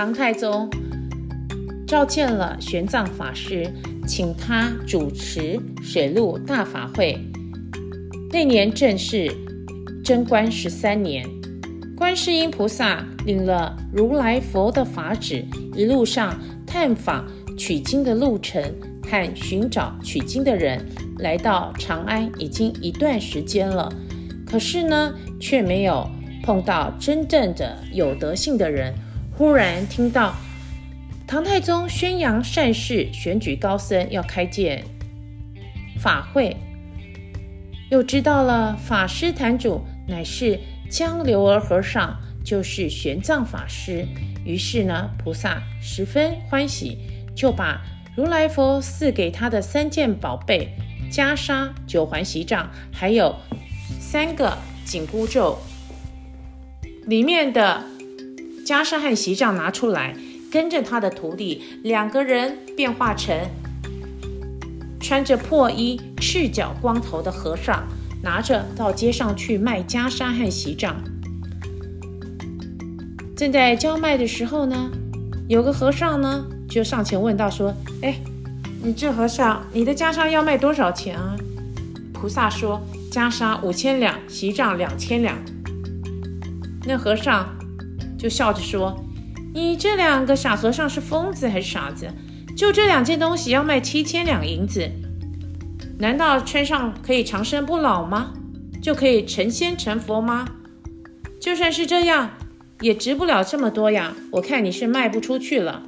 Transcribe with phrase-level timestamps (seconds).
[0.00, 0.66] 唐太宗
[1.86, 3.70] 召见了玄奘法师，
[4.08, 7.18] 请他主持水陆大法会。
[8.32, 9.30] 那年正是
[10.02, 11.28] 贞观十三年，
[11.94, 15.44] 观世音菩萨领了如来佛的法旨，
[15.76, 16.34] 一路上
[16.66, 20.82] 探访取经的路程和寻找取经的人，
[21.18, 23.92] 来到长安已经一段时间了，
[24.46, 26.08] 可是呢，却没有。
[26.42, 28.94] 碰到真正的有德性的人，
[29.40, 30.34] 忽然听到
[31.26, 34.84] 唐太宗宣扬善事，选举高僧，要开建
[35.98, 36.54] 法会，
[37.90, 44.06] 又知道了法师坛主乃是江流儿和尚，就是玄奘法师。
[44.44, 46.98] 于是呢，菩萨十分欢喜，
[47.34, 47.80] 就把
[48.14, 50.68] 如来佛赐给他的三件宝贝——
[51.10, 53.34] 袈裟、九环锡杖，还有
[53.98, 55.58] 三个紧箍咒。
[57.06, 57.82] 里面的
[58.70, 60.14] 袈裟和席杖拿出来，
[60.48, 63.36] 跟着他的徒弟两个人变化成
[65.00, 67.82] 穿着破衣、赤脚光头的和尚，
[68.22, 70.94] 拿着到街上去卖袈裟和席杖。
[73.36, 74.88] 正在叫卖的时候呢，
[75.48, 78.20] 有个和尚呢就上前问道说：“哎，
[78.84, 81.36] 你这和尚，你的袈裟要卖多少钱啊？”
[82.14, 85.36] 菩萨说：“袈裟五千两，席杖两千两。”
[86.86, 87.48] 那和尚
[88.20, 89.02] 就笑着说
[89.54, 92.06] ：“你这两个傻和尚是疯子还是傻子？
[92.54, 94.86] 就这两件东西要卖七千两银子，
[95.98, 98.34] 难道穿上可以长生不老吗？
[98.82, 100.46] 就可以成仙成佛吗？
[101.40, 102.30] 就算是这样，
[102.82, 104.14] 也值不了这么多呀！
[104.32, 105.84] 我看你是卖不出去了。”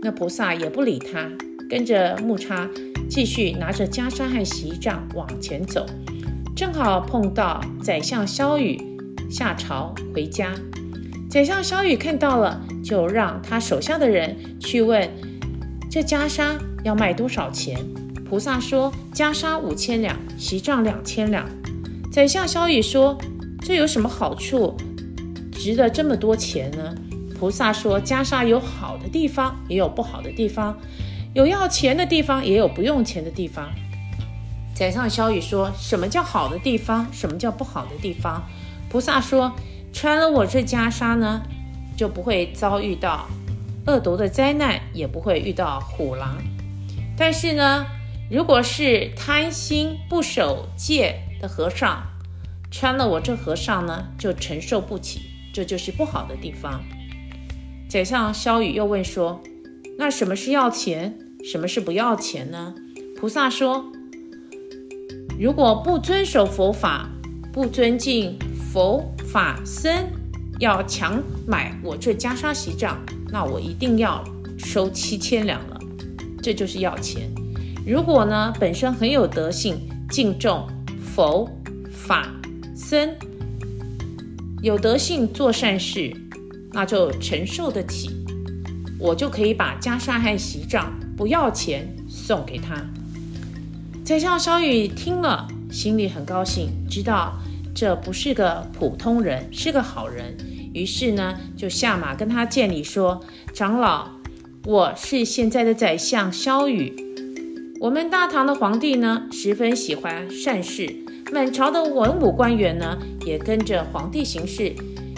[0.00, 1.28] 那菩萨也不理他，
[1.68, 2.68] 跟着木叉
[3.08, 5.84] 继续拿着袈裟和席杖往前走，
[6.54, 8.78] 正好碰到宰相萧雨。
[9.30, 10.52] 下朝回家，
[11.34, 15.10] 宰相萧宇看到了，就让他手下的人去问
[15.90, 17.76] 这袈裟要卖多少钱。
[18.24, 21.44] 菩萨说：“袈裟五千两，席杖两千两。”
[22.12, 23.18] 宰相萧宇说
[23.60, 24.76] ：“这有什么好处，
[25.50, 26.94] 值得这么多钱呢？”
[27.36, 30.78] 菩萨说：“袈裟有好的地方，也有不好的地方，
[31.34, 33.68] 有要钱的地方，也有不用钱的地方。”
[34.72, 37.08] 宰相萧宇说：“什么叫好的地方？
[37.10, 38.40] 什么叫不好的地方？”
[38.88, 39.52] 菩萨说
[39.94, 41.40] ：“穿了我这袈裟呢，
[41.96, 43.28] 就不会遭遇到
[43.86, 46.36] 恶毒的灾难，也不会遇到虎狼。
[47.16, 47.86] 但是呢，
[48.28, 52.02] 如果是贪心不守戒的和尚，
[52.72, 55.20] 穿了我这和尚呢，就承受不起，
[55.54, 56.82] 这就是不好的地方。”
[57.88, 59.40] 宰相萧雨又问说
[59.96, 61.16] ：“那什么是要钱？
[61.44, 62.74] 什么是不要钱呢？”
[63.16, 63.84] 菩萨说
[65.38, 67.08] ：“如果不遵守佛法，
[67.52, 68.36] 不尊敬。”
[68.74, 69.92] 佛法僧
[70.60, 72.96] 要强买我这袈裟席杖，
[73.32, 74.22] 那我一定要
[74.56, 75.80] 收七千两了，
[76.40, 77.28] 这就是要钱。
[77.84, 80.68] 如果呢，本身很有德性，敬重
[81.02, 81.50] 佛
[81.90, 82.32] 法
[82.76, 83.10] 僧，
[84.62, 86.16] 有德性做善事，
[86.70, 88.10] 那就承受得起，
[89.00, 92.76] 我就可以把袈裟和席杖不要钱送给他。
[94.04, 97.36] 宰相萧宇听了，心里很高兴，知道。
[97.74, 100.36] 这不是个普通人，是个好人。
[100.72, 103.20] 于是呢，就下马跟他见礼，说
[103.52, 104.10] ：“长老，
[104.64, 106.94] 我是现在的宰相萧宇。
[107.80, 110.88] 我们大唐的皇帝呢，十分喜欢善事，
[111.32, 112.96] 满朝的文武官员呢，
[113.26, 114.72] 也跟着皇帝行事。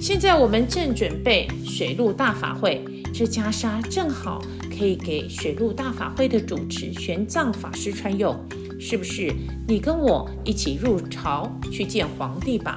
[0.00, 4.42] 现在我们正准备水陆大法会，这袈裟正好
[4.78, 8.36] 可以给水陆大法会的主持玄奘法师穿用。”
[8.84, 9.32] 是不是
[9.68, 12.76] 你跟我一起入朝去见皇帝吧？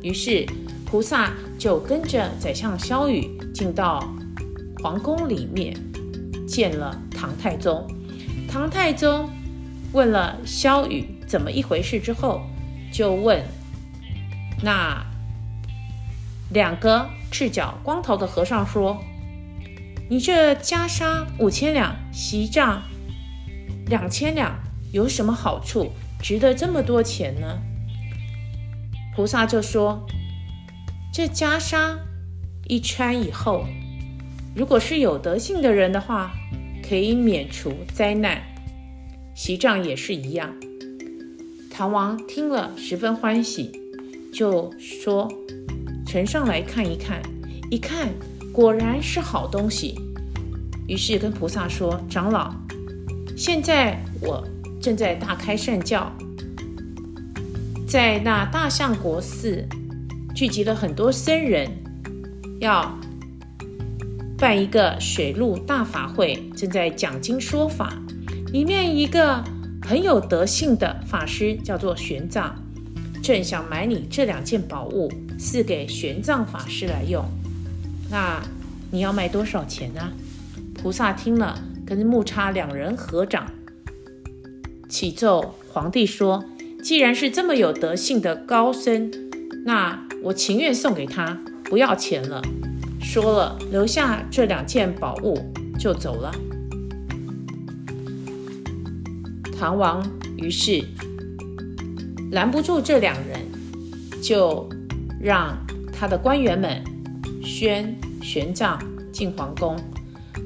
[0.00, 0.46] 于是
[0.86, 4.14] 菩萨就跟着宰相萧宇进到
[4.80, 5.74] 皇宫里面，
[6.46, 7.84] 见了唐太宗。
[8.48, 9.28] 唐太宗
[9.92, 12.42] 问了萧宇怎么一回事之后，
[12.92, 13.42] 就问
[14.62, 15.04] 那
[16.50, 19.02] 两个赤脚光头的和尚说
[20.08, 22.80] ：“你这袈裟五千两，锡杖
[23.88, 24.56] 两千两。”
[24.94, 25.90] 有什么好处，
[26.22, 27.58] 值得这么多钱呢？
[29.16, 30.06] 菩萨就说
[31.12, 31.96] ：“这袈裟
[32.68, 33.64] 一穿以后，
[34.54, 36.32] 如果是有德性的人的话，
[36.88, 38.38] 可以免除灾难；
[39.34, 40.54] 席杖也是一样。”
[41.72, 43.72] 唐王听了十分欢喜，
[44.32, 45.28] 就说
[46.06, 47.20] ：“呈上来看一看。”
[47.68, 48.10] 一看，
[48.52, 49.98] 果然是好东西。
[50.86, 52.54] 于是跟菩萨说：“长老，
[53.36, 54.46] 现在我。”
[54.84, 56.12] 正在大开善教，
[57.88, 59.66] 在那大相国寺
[60.34, 61.70] 聚集了很多僧人，
[62.60, 62.94] 要
[64.36, 67.94] 办一个水陆大法会，正在讲经说法。
[68.52, 69.42] 里面一个
[69.80, 72.50] 很有德性的法师叫做玄奘，
[73.22, 77.24] 正想买你这两件宝物，赐给玄奘法师来用。
[78.10, 78.38] 那
[78.90, 80.12] 你要卖多少钱呢？
[80.74, 83.50] 菩萨听了，跟木叉两人合掌，
[84.94, 86.44] 启奏皇帝说
[86.80, 89.10] ：“既然是这么有德性的高僧，
[89.64, 92.40] 那我情愿送给他，不要钱了。”
[93.02, 95.36] 说了，留下这两件宝物
[95.76, 96.32] 就走了。
[99.58, 100.00] 唐王
[100.36, 100.84] 于是
[102.30, 103.40] 拦不住这两人，
[104.22, 104.68] 就
[105.20, 105.58] 让
[105.92, 106.80] 他的官员们
[107.42, 107.92] 宣
[108.22, 108.78] 玄奘
[109.10, 109.76] 进皇宫，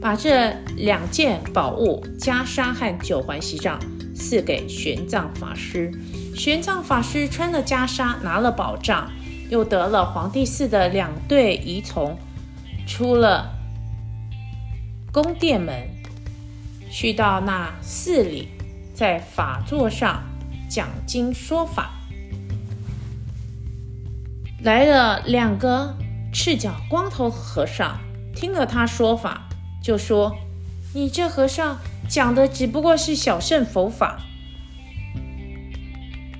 [0.00, 3.78] 把这两件宝物袈裟和九环锡杖
[4.18, 5.92] 赐给玄奘法师。
[6.34, 9.10] 玄奘法师穿了袈裟，拿了宝杖，
[9.48, 12.18] 又得了皇帝赐的两对仪从。
[12.86, 13.50] 出了
[15.12, 15.88] 宫殿门，
[16.90, 18.48] 去到那寺里，
[18.94, 20.22] 在法座上
[20.70, 21.90] 讲经说法。
[24.62, 25.94] 来了两个
[26.32, 27.98] 赤脚光头和尚，
[28.34, 29.48] 听了他说法，
[29.82, 30.34] 就说
[30.94, 31.76] ：“你这和尚
[32.08, 34.18] 讲的只不过是小乘佛法，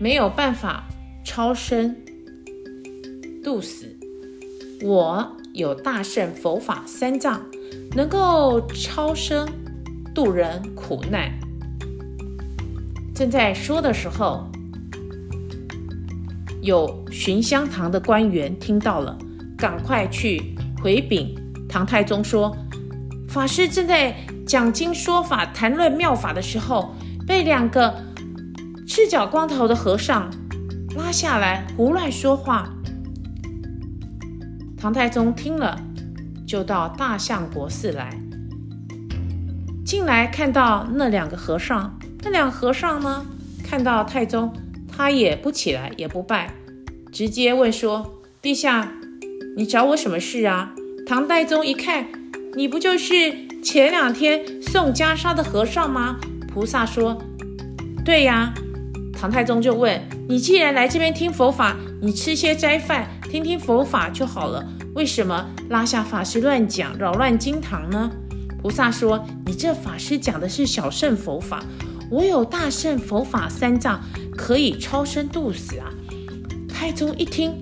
[0.00, 0.88] 没有办法
[1.24, 1.94] 超生
[3.44, 3.96] 度死。
[4.82, 7.44] 我。”有大乘佛法三藏，
[7.96, 9.48] 能够超生
[10.14, 11.32] 度人苦难。
[13.12, 14.46] 正在说的时候，
[16.62, 19.18] 有寻香堂的官员听到了，
[19.56, 21.34] 赶快去回禀
[21.68, 22.56] 唐太宗说：
[23.26, 24.14] 法师正在
[24.48, 26.94] 讲经说法、谈论妙法的时候，
[27.26, 28.02] 被两个
[28.86, 30.30] 赤脚光头的和尚
[30.96, 32.70] 拉下来胡乱说话。
[34.78, 35.78] 唐太宗听了，
[36.46, 38.18] 就到大相国寺来。
[39.84, 43.26] 进来看到那两个和尚，那两个和尚呢，
[43.62, 44.50] 看到太宗，
[44.90, 46.54] 他也不起来，也不拜，
[47.12, 48.92] 直接问说：“陛下，
[49.58, 50.72] 你找我什么事啊？”
[51.06, 52.06] 唐太宗一看，
[52.54, 56.18] 你不就是前两天送袈裟的和尚吗？
[56.52, 57.20] 菩萨说
[58.04, 58.52] ：“对呀。”
[59.12, 68.10] 唐太宗就问：“你既然来这边听佛法，你吃些斋饭。”听听佛法就好了，为什么拉下法师乱讲，扰乱经堂呢？
[68.62, 71.62] 菩萨说：“你这法师讲的是小乘佛法，
[72.10, 74.00] 我有大乘佛法三藏，
[74.34, 75.90] 可以超生度死啊！”
[76.72, 77.52] 太宗一听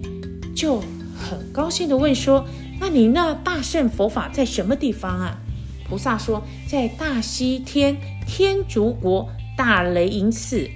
[0.54, 0.80] 就
[1.18, 2.46] 很高兴地问说
[2.78, 5.36] ：“那你那大乘佛法在什么地方啊？”
[5.88, 7.96] 菩萨说：“在大西天
[8.26, 10.68] 天竺国大雷音寺，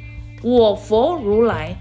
[0.42, 1.76] 我佛如来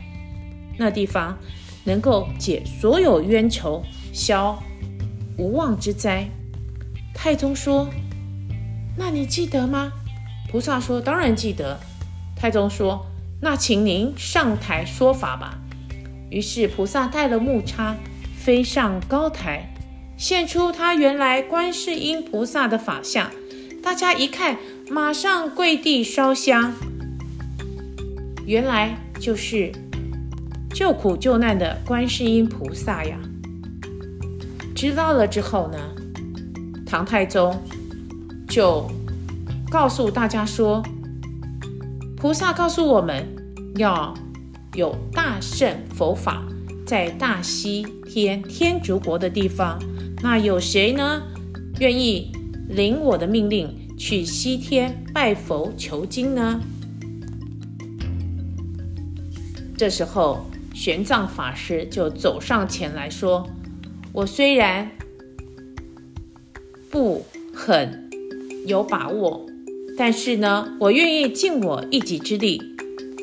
[0.77, 1.37] 那地方。”
[1.85, 3.81] 能够解所有冤仇，
[4.13, 4.61] 消
[5.37, 6.29] 无妄之灾。
[7.15, 7.89] 太宗说
[8.95, 9.91] ：“那你记得吗？”
[10.51, 11.79] 菩萨说：“当然记得。”
[12.35, 13.07] 太宗说
[13.41, 15.57] ：“那请您上台说法吧。”
[16.29, 17.95] 于是菩萨带了木叉
[18.37, 19.73] 飞上高台，
[20.19, 23.31] 现出他原来观世音菩萨的法相。
[23.81, 24.57] 大家一看，
[24.89, 26.73] 马上跪地烧香。
[28.45, 29.71] 原来就是。
[30.71, 33.17] 救苦救难的观世音菩萨呀！
[34.75, 35.79] 知道了之后呢，
[36.85, 37.59] 唐太宗
[38.47, 38.89] 就
[39.69, 40.81] 告诉大家说
[42.15, 43.25] ：“菩萨告诉我们
[43.75, 44.13] 要
[44.75, 46.43] 有大圣佛法，
[46.85, 49.79] 在大西天天竺国的地方。
[50.21, 51.23] 那有谁呢？
[51.79, 52.31] 愿意
[52.67, 56.61] 领我的命令去西天拜佛求经呢？”
[59.77, 60.45] 这时候。
[60.71, 63.49] 玄奘法师就走上前来说
[64.13, 64.89] ：“我虽然
[66.89, 68.09] 不很
[68.65, 69.45] 有把握，
[69.97, 72.61] 但是呢，我愿意尽我一己之力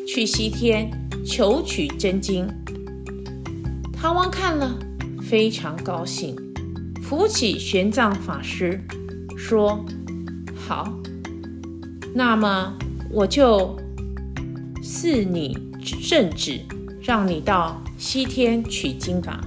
[0.06, 0.90] 去西天
[1.24, 2.46] 求取真经。”
[3.94, 4.78] 唐王看了
[5.22, 6.36] 非常高兴，
[7.08, 8.80] 扶起玄奘法师
[9.36, 9.84] 说
[10.66, 10.92] ：“好，
[12.12, 12.76] 那么
[13.12, 13.78] 我就
[14.82, 16.60] 赐你圣旨。”
[17.06, 19.40] 让你到西天取经吧。